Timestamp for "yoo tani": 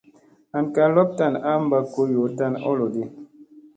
2.13-2.57